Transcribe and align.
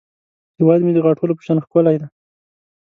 هیواد 0.57 0.79
مې 0.83 0.91
د 0.93 0.99
غاټولو 1.05 1.33
په 1.37 1.43
شان 1.45 1.57
ښکلی 1.65 1.95
دی 2.01 2.07